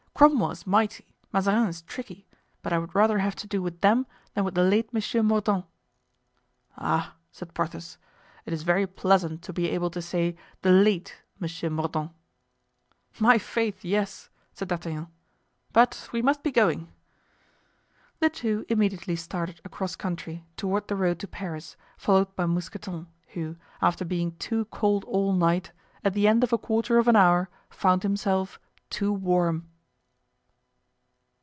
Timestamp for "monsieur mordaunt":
4.93-5.65, 11.39-12.11